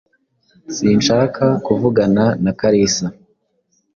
[0.75, 3.05] Sinshaka kuvugana na Kalisa.